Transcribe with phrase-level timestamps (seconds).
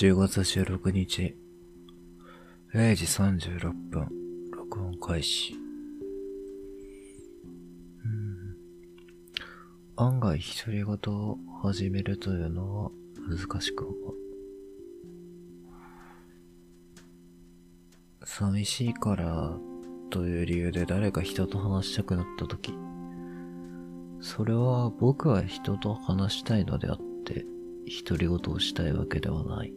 [0.00, 1.36] 10月16日、
[2.72, 4.08] 0時36分、
[4.50, 5.52] 録音開始。
[8.02, 8.56] うん
[9.96, 12.90] 案外独り言を始めるというのは
[13.28, 14.14] 難しく思う。
[18.24, 19.52] 寂しいから
[20.08, 22.72] という理由で誰か人と話したくなった時、
[24.22, 27.44] それは僕は人と話したいのであって、
[28.08, 29.74] 独り言をしたいわけではない。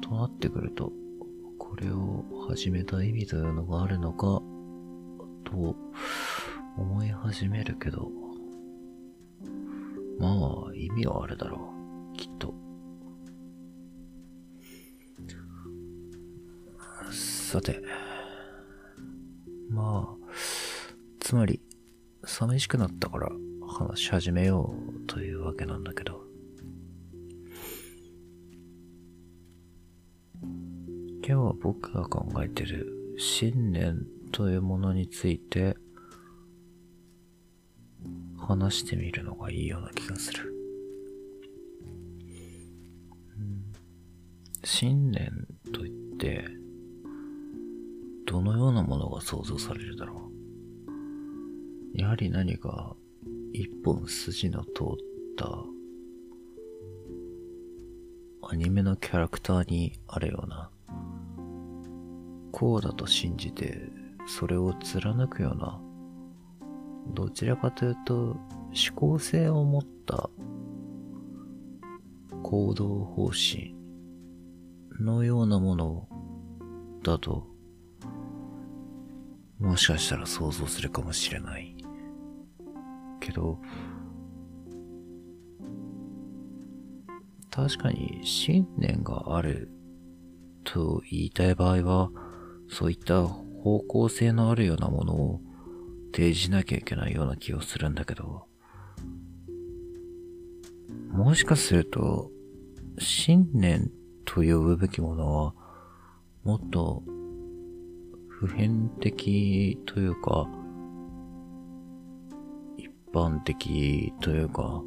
[0.00, 0.92] となってくると、
[1.58, 4.42] これを始めた意味というのがあるのか、
[5.44, 5.76] と
[6.76, 8.10] 思い始めるけど、
[10.18, 11.72] まあ、意味はあるだろ
[12.14, 12.16] う。
[12.16, 12.54] きっと。
[17.10, 17.82] さて。
[19.68, 20.32] まあ、
[21.20, 21.60] つまり、
[22.24, 23.30] 寂しくなったから
[23.66, 26.21] 話し始めようというわけなんだけど。
[31.24, 35.76] 今日は僕が考えてる信念というものについて
[38.36, 40.52] 話してみるのがいいような気がする。
[44.64, 46.44] 信念といって、
[48.26, 50.28] どのようなものが想像されるだろ
[51.94, 52.00] う。
[52.00, 52.96] やはり何か
[53.52, 54.74] 一本筋の通っ
[55.36, 55.46] た
[58.48, 60.70] アニメのキャラクターにあるような、
[62.52, 63.88] こうだと信じて
[64.26, 65.80] それを貫くような、
[67.14, 68.38] どちらかというと思
[68.94, 70.30] 考性を持った
[72.42, 73.74] 行動方針
[75.00, 76.08] のようなもの
[77.02, 77.52] だと
[79.62, 81.76] もしかしたら想像するかもしれない。
[83.20, 83.60] けど、
[87.48, 89.70] 確かに信念がある
[90.64, 92.10] と言いたい場合は、
[92.72, 95.40] そういった方向性のあるようなものを
[96.10, 98.46] 提示しなきゃいけないような気がするんだけど、
[101.10, 102.30] もしかすると、
[102.98, 103.90] 信念
[104.24, 105.54] と呼ぶべきものは、
[106.44, 107.02] もっと
[108.28, 110.48] 普遍的というか、
[112.78, 114.82] 一般的というか、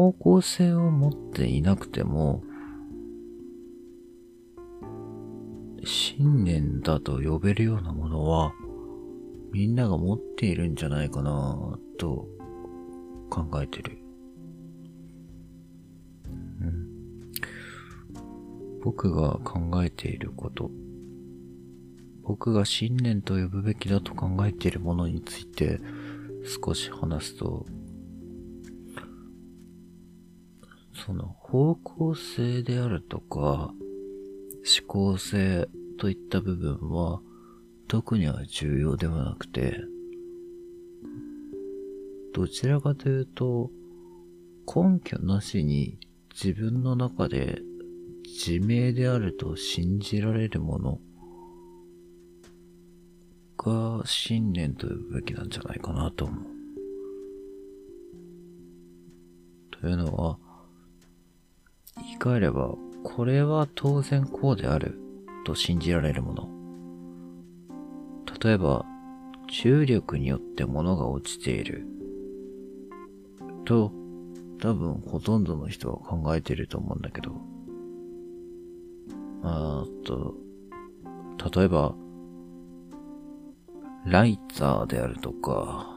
[0.00, 2.42] 方向性を持っていなくても、
[5.84, 8.54] 信念だと呼べるようなものは、
[9.52, 12.26] みんなが持っているんじゃないかなと
[13.28, 13.98] 考えてる。
[16.62, 16.86] うん
[18.82, 20.70] 僕が考えていること、
[22.22, 25.78] 僕が信念と呼ぶべきだと考えているものについて
[26.64, 27.66] 少し話すと、
[31.04, 35.68] その方向性であるとか、思考性
[35.98, 37.20] といった部分は
[37.88, 39.76] 特には重要ではなくて、
[42.34, 43.70] どちらかというと、
[44.66, 45.98] 根拠なしに
[46.30, 47.60] 自分の中で
[48.24, 51.00] 自明であると信じられるもの
[53.56, 56.44] が信念と呼ぶべきなんじゃないかなと思う。
[59.80, 60.38] というのは、
[62.20, 65.00] 換えれば、これは当然こうである
[65.44, 66.48] と信じられるもの。
[68.42, 68.84] 例えば、
[69.48, 71.86] 重力によって物が落ちている。
[73.64, 73.92] と、
[74.60, 77.40] 多分ほとんどの人は考えていると思うんだけど、
[79.42, 80.34] あーと、
[81.58, 81.94] 例えば、
[84.04, 85.88] ライターであるとか、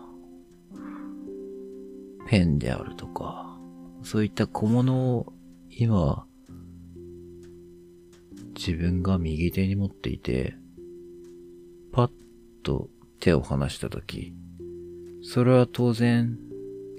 [2.28, 3.58] ペンであるとか、
[4.02, 5.32] そういった小物を
[5.75, 6.28] 今、
[8.56, 10.56] 自分が右手に持っていて、
[11.92, 12.12] パッ
[12.62, 12.90] と
[13.20, 14.36] 手を離したとき、
[15.24, 16.38] それは当然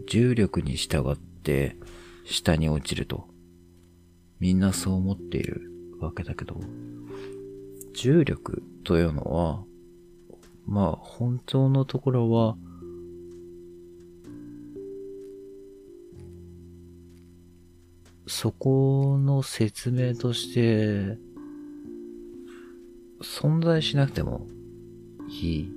[0.08, 1.76] 重力に従って
[2.24, 3.28] 下に落ちると、
[4.40, 5.70] みんなそう思っている
[6.00, 6.58] わけだけど、
[7.94, 9.64] 重力というのは、
[10.66, 12.56] まあ本当のところは、
[18.26, 21.18] そこの説明として、
[23.20, 24.46] 存在しなくても
[25.28, 25.72] いい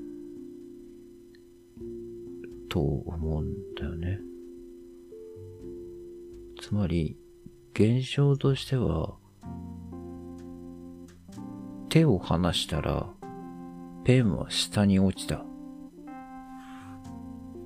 [2.69, 4.19] と思うんだよね。
[6.61, 7.17] つまり、
[7.73, 9.15] 現象としては、
[11.89, 13.09] 手を離したら、
[14.03, 15.45] ペンは下に落ちた。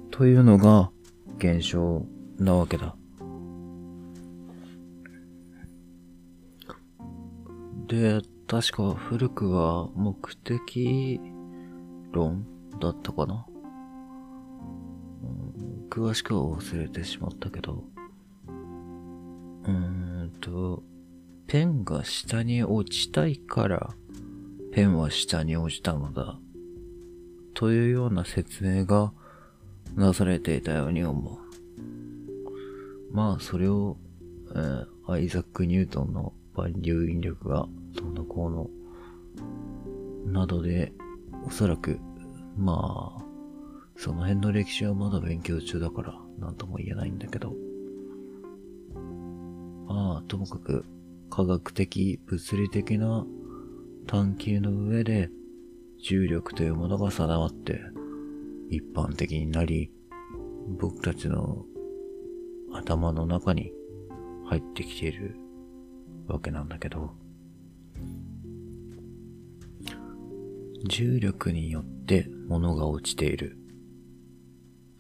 [0.09, 0.91] というのが
[1.37, 2.05] 現象
[2.37, 2.95] なわけだ。
[7.91, 11.19] で、確か古くは目的
[12.13, 12.47] 論
[12.79, 13.45] だったかな、
[15.21, 17.83] うん、詳しくは忘れてしまったけど、
[18.47, 20.83] うーんと、
[21.47, 23.89] ペンが下に落ちたいから、
[24.71, 26.39] ペンは下に落ちたのだ。
[27.53, 29.11] というような説明が
[29.97, 31.37] なされていたように思う。
[33.13, 33.97] まあ、それを、
[34.55, 38.69] えー、アイザック・ニュートンの万有引力がどうのこうの、
[40.31, 40.93] などで、
[41.45, 41.99] おそらく、
[42.57, 43.23] まあ、
[43.95, 47.53] その辺の歴史はまだ勉強中だから、なんとも言えないんだけど。
[49.87, 50.85] まあ、ともかく、
[51.29, 53.25] 科学的、物理的な
[54.07, 55.29] 探求の上で、
[56.03, 57.79] 重力というものが定まって、
[58.69, 59.91] 一般的になり、
[60.79, 61.65] 僕たちの
[62.73, 63.71] 頭の中に
[64.45, 65.35] 入ってきている
[66.31, 67.11] わけなんだけど、
[70.87, 73.57] 重力によって物が落ちている。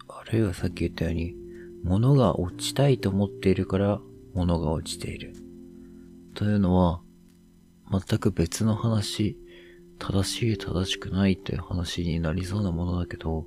[0.07, 1.35] あるいはさっき言ったように、
[1.83, 3.99] 物が落ちたいと思っているから
[4.33, 5.33] 物が落ちている。
[6.35, 7.01] というのは、
[7.91, 9.37] 全く別の話、
[9.99, 13.45] 正しい正しくないという話になりそうなものだけど、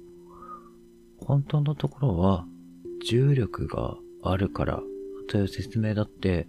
[1.18, 2.46] 本当のところは、
[3.06, 4.82] 重力があるから
[5.28, 6.48] という説明だって、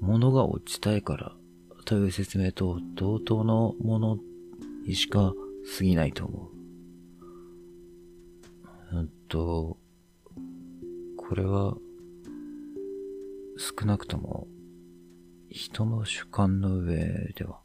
[0.00, 1.36] 物が落ちたいから
[1.84, 4.18] という説明と同等のもの
[4.86, 5.34] にしか
[5.78, 6.50] 過ぎないと思
[8.92, 8.96] う。
[8.96, 9.76] うんと、
[11.16, 11.76] これは、
[13.56, 14.48] 少なくとも、
[15.48, 17.60] 人の主観の上では、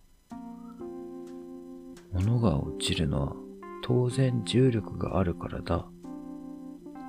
[2.14, 3.36] 物が落ちるのは
[3.82, 5.88] 当然重力があるからだ、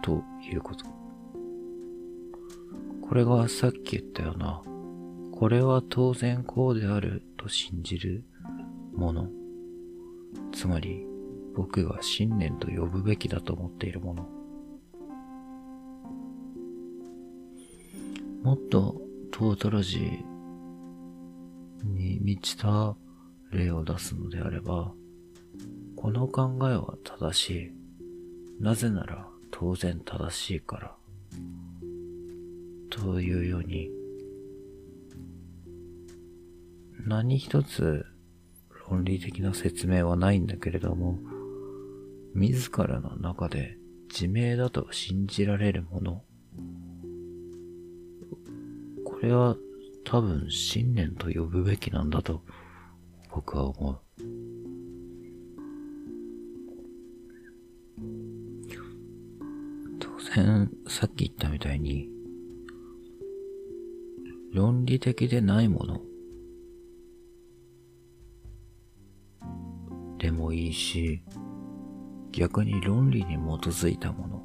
[0.02, 0.86] ということ。
[3.06, 4.62] これがさっき言ったような、
[5.38, 8.24] これは当然こうであると信じる
[8.94, 9.28] もの。
[10.52, 11.06] つまり、
[11.54, 14.28] 僕が信念と呼ぶべきだと思っているもの。
[18.42, 20.24] もっとトータロジー
[21.86, 22.96] に満ちた
[23.50, 24.94] 例を出すのであれば、
[25.96, 27.72] この考えは正しい。
[28.62, 30.96] なぜなら当然正しいから。
[32.88, 33.90] というように、
[37.06, 38.04] 何一つ
[38.90, 41.20] 論理的な説明はないんだけれども、
[42.34, 43.78] 自らの中で
[44.12, 46.24] 自明だと信じられるもの。
[49.04, 49.56] これは
[50.04, 52.42] 多分信念と呼ぶべきなんだと
[53.32, 54.00] 僕は思う。
[60.00, 62.08] 当然、さっき言ったみたいに、
[64.52, 66.00] 論理的でないもの
[70.18, 71.22] でもいいし、
[72.32, 74.42] 逆に論理に基づいたもの。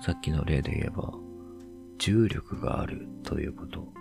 [0.00, 1.14] さっきの例で言えば、
[1.98, 3.92] 重力があるということ。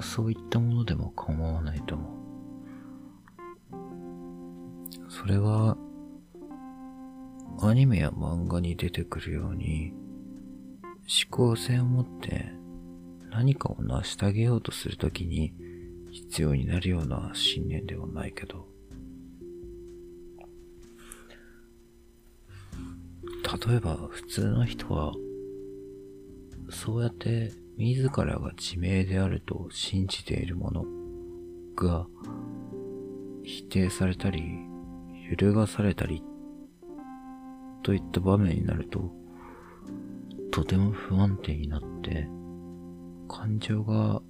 [0.00, 2.18] そういったものでも構わないと思う。
[5.08, 5.76] それは、
[7.60, 9.92] アニメや漫画に出てくるように、
[11.08, 12.57] 思考性を持って
[13.30, 15.54] 何かを成し遂げようとするときに
[16.10, 18.66] 必要になるような信念ではないけど、
[23.66, 25.12] 例えば普通の人は、
[26.70, 30.84] そうやって自らが自明であると信じているもの
[31.76, 32.06] が
[33.44, 34.42] 否定されたり、
[35.30, 36.22] 揺るがされたり
[37.82, 39.10] といった場面になると、
[40.50, 42.28] とても不安定になって、
[43.28, 44.22] 感情が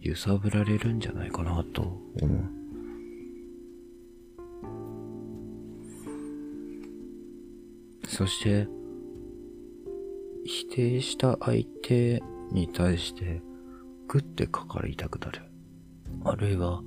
[0.00, 1.82] 揺さぶられるんじゃないかなと
[2.20, 2.62] 思う。
[8.06, 8.68] そして、
[10.44, 13.42] 否定した相手に対して、
[14.06, 15.42] グッてかかりたくなる。
[16.24, 16.82] あるいは、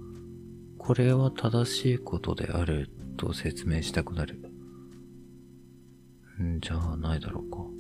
[0.77, 4.39] これは正しいことであると説明したくなる。
[6.43, 7.74] んじゃあないだろうか。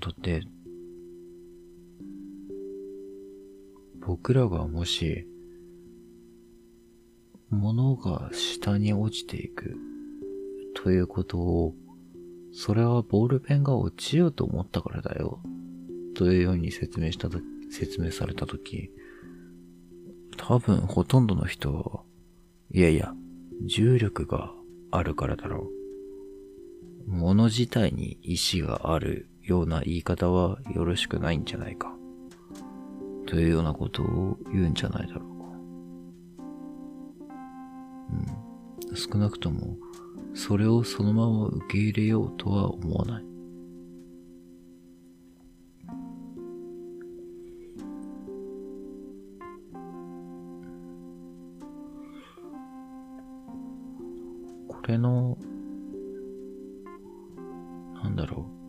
[0.00, 0.42] だって、
[4.00, 5.26] 僕らがもし、
[7.50, 9.76] 物が下に落ちていく
[10.74, 11.74] ということを、
[12.52, 15.40] それはボールペンが落ちようと思ったからだよ。
[16.14, 17.38] というように説明したと、
[17.70, 18.90] 説明されたとき、
[20.36, 22.02] 多分ほとんどの人は、
[22.72, 23.12] いやいや、
[23.66, 24.52] 重力が
[24.90, 25.70] あるからだろ
[27.06, 27.10] う。
[27.10, 31.92] 物自体に意志があるような言い方はよろしくないんじゃないか。
[33.26, 35.44] というようなことを言うんじゃないだろうか。
[38.88, 38.96] うん。
[38.96, 39.76] 少なくとも、
[40.34, 43.24] それをそのまま受け入れようとは思わない。
[54.68, 55.36] これの、
[58.02, 58.59] なんだろう。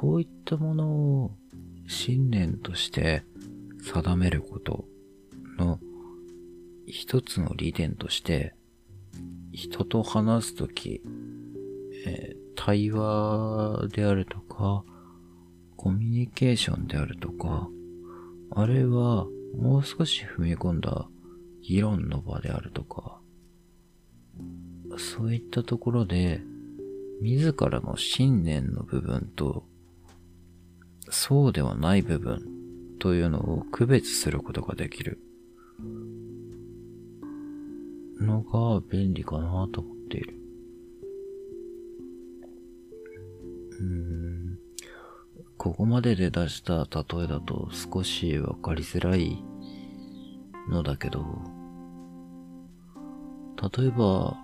[0.00, 0.88] こういったもの
[1.24, 1.30] を
[1.88, 3.24] 信念として
[3.82, 4.84] 定めること
[5.58, 5.80] の
[6.86, 8.54] 一つの利点として、
[9.50, 11.02] 人と話すとき、
[12.06, 14.84] えー、対話であるとか、
[15.76, 17.68] コミュニケーションであるとか、
[18.52, 19.26] あるいは
[19.56, 21.08] もう少し踏み込んだ
[21.60, 23.18] 議論の場であるとか、
[24.96, 26.40] そういったところで、
[27.20, 29.66] 自らの信念の部分と、
[31.10, 32.42] そうではない部分
[32.98, 35.18] というのを区別することができる
[38.20, 40.34] のが便利かなと思っている。
[43.80, 44.58] うん。
[45.56, 49.42] ここまでで出した例えだと少しわかりづらい
[50.68, 51.24] のだけど、
[53.76, 54.36] 例えば、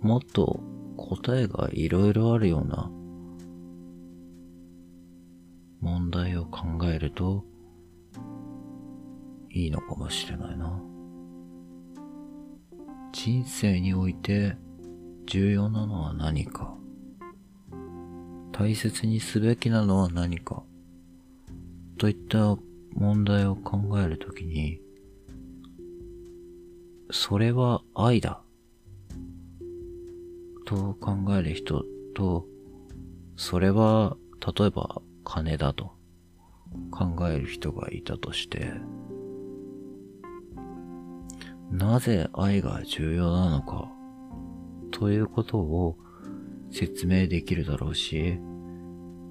[0.00, 0.60] もっと
[0.96, 2.90] 答えがいろいろあるような
[5.80, 7.44] 問題を考えると
[9.50, 10.80] いいのかもしれないな。
[13.12, 14.56] 人生において
[15.26, 16.76] 重要なのは何か。
[18.52, 20.62] 大切にすべきなのは何か。
[21.98, 22.56] といった
[22.94, 24.80] 問題を考えるときに
[27.10, 28.42] それは愛だ。
[30.64, 32.46] と考える人と、
[33.36, 34.16] それは、
[34.58, 35.90] 例えば金だと
[36.92, 38.72] 考える人がいたとして、
[41.70, 43.90] なぜ愛が重要なのか、
[44.92, 45.98] ということを
[46.70, 48.38] 説明できるだろうし、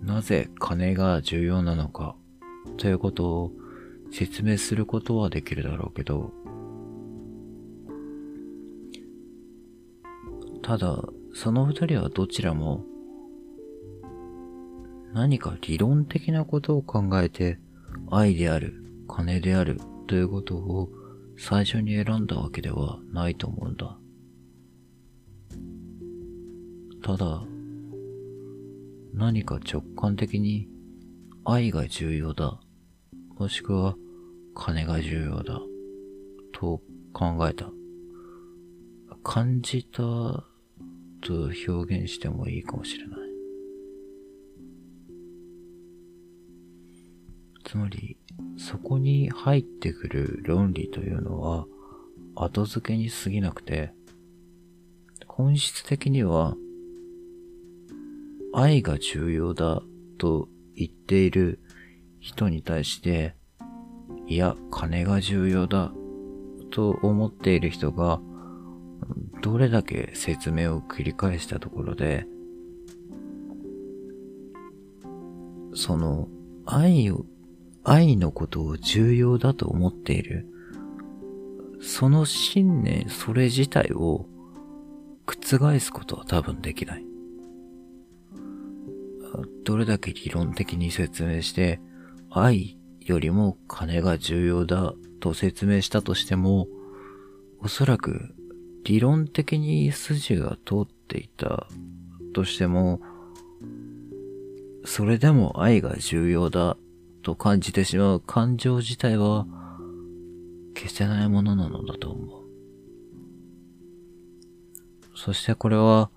[0.02, 2.18] なぜ金が重要なのか、
[2.76, 3.52] ということを
[4.12, 6.34] 説明することはできるだろうけど、
[10.62, 11.02] ただ、
[11.34, 12.84] その二人はどちらも
[15.16, 17.58] 何か理論的なことを考えて
[18.12, 20.90] 愛である、金であるということを
[21.38, 23.98] 最初に選んだわけではないと思うんだ。
[27.02, 27.44] ただ、
[29.14, 30.68] 何か直感的に
[31.46, 32.60] 愛が重要だ、
[33.38, 33.96] もしくは
[34.54, 35.62] 金が重要だ、
[36.52, 36.82] と
[37.14, 37.72] 考えた。
[39.24, 40.44] 感じたと
[41.70, 43.25] 表現してもいいかもしれない。
[47.66, 48.18] つまり、
[48.58, 51.66] そこに入ってくる論理というのは
[52.36, 53.92] 後付けに過ぎなくて、
[55.28, 56.56] 本質的には
[58.54, 59.82] 愛が重要だ
[60.18, 61.60] と言っている
[62.20, 63.36] 人に対して、
[64.28, 65.92] いや、金が重要だ
[66.72, 68.22] と思っている人が
[69.42, 72.26] どれだけ説明を繰り返したところで、
[75.74, 76.30] その
[76.66, 77.26] 愛を、
[77.86, 80.48] 愛のことを重要だと思っている、
[81.80, 84.26] その信念、それ自体を
[85.28, 87.06] 覆すことは多分できない。
[89.64, 91.80] どれだけ理論的に説明して、
[92.32, 96.68] 愛よりも金が重要だと説明したとしても、
[97.60, 98.36] おそらく
[98.84, 101.68] 理論的に筋が通っていた
[102.34, 103.00] としても、
[104.86, 106.78] それでも愛が重要だ
[107.26, 109.48] と感じてしまう感情自体は
[110.78, 112.46] 消せないものなのだと思う。
[115.16, 116.12] そしてこれは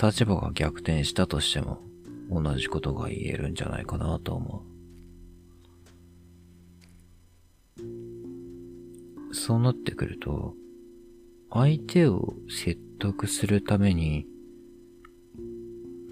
[0.00, 1.80] 立場が逆転したとしても
[2.30, 4.62] 同じことが言えるんじゃないかなと思
[7.80, 9.34] う。
[9.34, 10.54] そうなってくると、
[11.50, 14.28] 相手を説得するために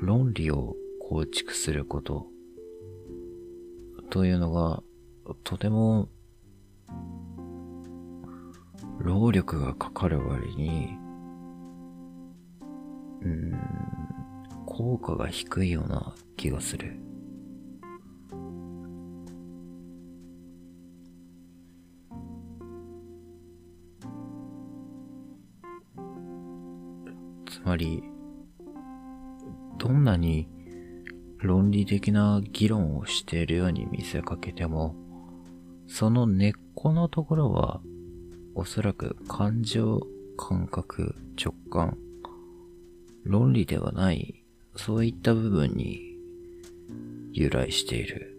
[0.00, 0.74] 論理を
[1.08, 2.33] 構築すること
[4.14, 4.80] というのが、
[5.42, 6.08] とても、
[9.00, 10.96] 労力がかかる割に、
[13.22, 13.58] うん、
[14.66, 16.96] 効果が低いような気がする。
[27.50, 28.04] つまり、
[29.76, 30.53] どんなに
[31.44, 34.96] 論理的な議論をしているように見せかけても、
[35.86, 37.82] その根っこのところは、
[38.54, 40.00] おそらく感情、
[40.38, 41.98] 感覚、直感、
[43.24, 44.42] 論理ではない、
[44.74, 46.16] そういった部分に
[47.32, 48.38] 由来している。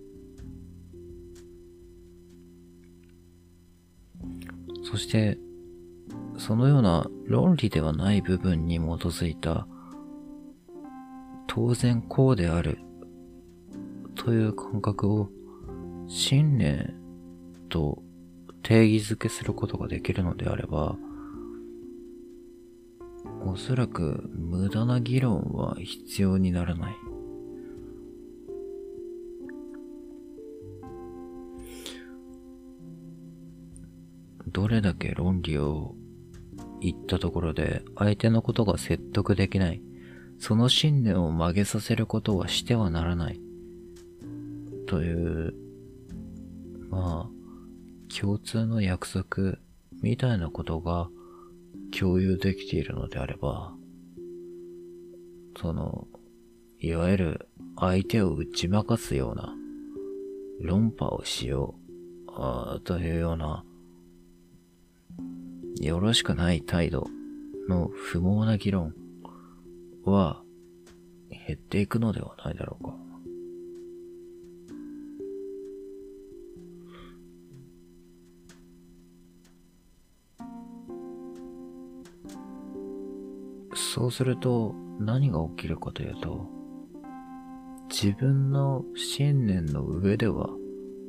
[4.84, 5.38] そして、
[6.38, 9.68] そのような論理ではない部分に基づいた、
[11.46, 12.80] 当然こうである、
[14.26, 15.30] という感覚を
[16.08, 16.96] 信念
[17.70, 18.02] と
[18.64, 20.96] 定義づけすることができるのであれば、
[23.46, 26.96] おそらく無駄な議論は必要にならない。
[34.48, 35.94] どれだけ論理を
[36.82, 39.84] 言ったところで相手のことが説得できない。
[40.40, 43.45] その信念を曲げさせることはしてはならない。
[44.88, 45.54] という、
[46.90, 49.58] まあ、共通の約束
[50.02, 51.10] みたいなことが
[51.98, 53.74] 共有できているのであれば、
[55.60, 56.08] その、
[56.80, 59.54] いわゆる相手を打ち負かすような
[60.60, 61.76] 論破をしよ
[62.28, 63.64] うあというような
[65.82, 67.08] よろしくない態度
[67.70, 68.94] の不毛な議論
[70.04, 70.42] は
[71.30, 72.94] 減っていくのではないだろうか。
[83.96, 86.50] そうすると何が起きるかというと、
[87.90, 90.50] 自分の信念の上では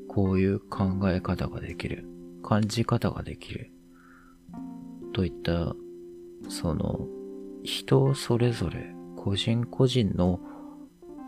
[0.06, 2.06] こういう考え方ができる、
[2.44, 3.72] 感じ方ができる、
[5.12, 5.74] といった、
[6.48, 7.08] その、
[7.64, 10.38] 人それぞれ、個人個人の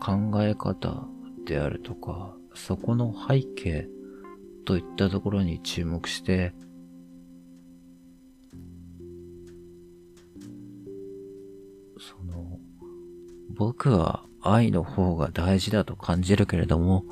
[0.01, 1.09] 考え方
[1.45, 3.89] であるとか、そこの背景
[4.63, 6.53] といったところに注目して、
[11.99, 12.59] その、
[13.55, 17.03] 僕は愛の方が大事だと感じるけれども、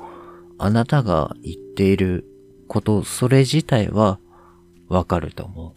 [0.58, 2.24] あなたが言っている
[2.66, 4.18] こと、それ自体は
[4.88, 5.72] わかると思う。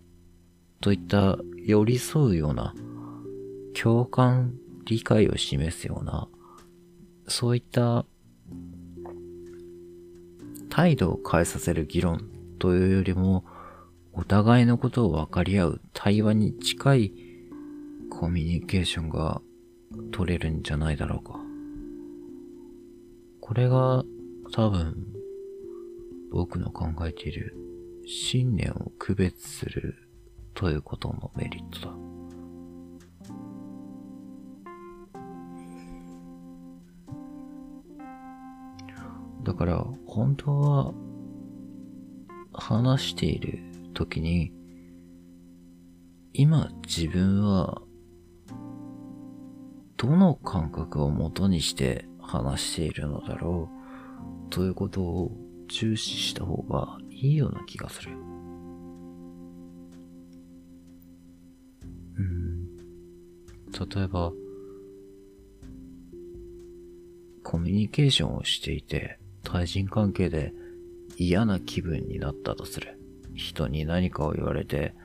[0.82, 2.74] といった寄り添うような、
[3.80, 6.28] 共感、理解を示すような、
[7.28, 8.06] そういった
[10.70, 13.44] 態度を変えさせる議論というよりも、
[14.14, 17.31] お互いのことを分かり合う対話に近い
[18.22, 19.42] コミュニケーションが
[20.12, 21.40] 取れるんじゃないだろうか。
[23.40, 24.04] これが
[24.54, 25.08] 多分
[26.32, 27.58] 僕の考えている
[28.06, 29.96] 信念を区別する
[30.54, 31.96] ということのメリットだ。
[39.46, 40.94] だから、本当は、
[42.54, 43.64] 話している
[43.96, 44.54] 時に、
[46.34, 47.82] 今自分は、
[50.02, 53.70] どの感覚をもとにして話しているのだろ
[54.48, 55.32] う、ということを
[55.68, 58.12] 重視した方がいいような気がする。
[62.18, 62.78] うん
[63.96, 64.32] 例えば、
[67.44, 70.52] コミュニケーションをしていて、対人関係で
[71.16, 73.00] 嫌な気分になったとする。
[73.36, 74.96] 人に何かを言われて、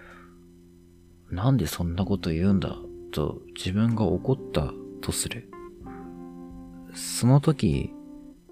[1.31, 2.79] なんでそんなこと言うんだ
[3.13, 4.73] と自分が怒った
[5.07, 5.49] とする。
[6.93, 7.93] その時、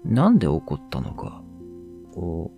[0.05, 1.43] なんで怒ったのか
[2.13, 2.51] を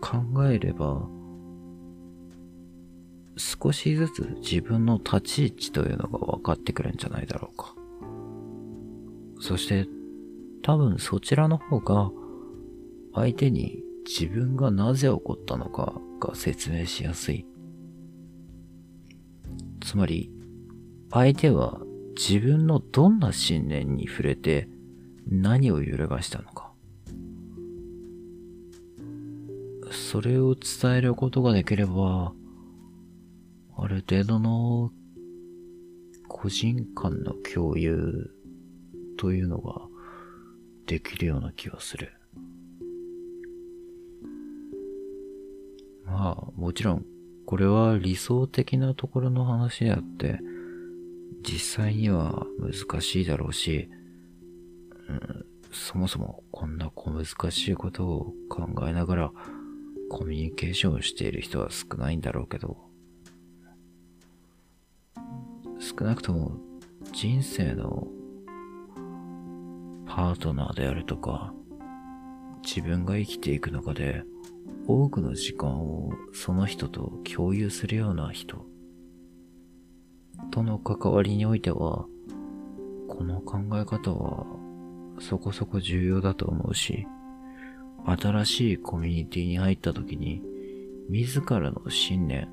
[0.00, 1.08] 考えれば、
[3.36, 7.74] 少しずつ自分の立ち位置というのが分かってくるんじゃないだろうか。
[9.40, 9.86] そして
[10.62, 12.10] 多分そちらの方が
[13.14, 17.46] 相手に自分がなぜ起こったのかが説明しやすい。
[19.80, 20.30] つまり
[21.10, 21.80] 相手は
[22.16, 24.68] 自分のどんな信念に触れて
[25.26, 26.72] 何を揺るがしたのか。
[29.90, 32.32] それを伝えることができれば、
[33.76, 34.90] ある程度の
[36.28, 38.30] 個人間の共有
[39.18, 39.82] というのが
[40.86, 42.12] できるような気がする。
[46.04, 47.06] まあ、もちろん、
[47.46, 50.40] これは理想的なところの話であって、
[51.42, 53.88] 実際には難しいだろうし、
[55.08, 59.32] うん、そもそもこんな小難しいことを考えながら
[60.08, 62.76] コミュニケーションをしている人は少ないんだろうけど、
[65.78, 66.58] 少なくとも
[67.12, 68.06] 人生の
[70.06, 71.52] パートナーであるとか、
[72.62, 74.22] 自分が生きていく中で
[74.86, 78.66] 多くの時間をその人と共有するような人
[80.50, 82.06] との関わりにおいては、
[83.08, 84.46] この考え方は
[85.20, 87.06] そこそこ重要だと思うし、
[88.04, 90.42] 新しいコミュニティに入った時に、
[91.08, 92.48] 自らの信念、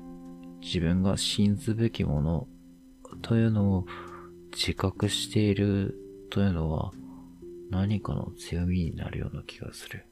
[0.60, 2.48] 自分が信ずべきもの
[3.22, 3.86] というのを
[4.52, 5.96] 自覚している
[6.30, 6.92] というのは
[7.70, 10.06] 何かの強みになるような気がする。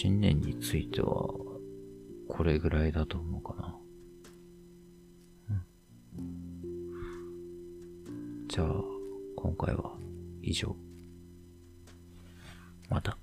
[0.00, 1.08] 新年については
[2.28, 3.76] これぐらいだと思うかな。
[5.50, 5.54] う
[6.22, 8.66] ん、じゃあ、
[9.34, 9.98] 今回は
[10.40, 10.76] 以上。
[12.88, 13.18] また。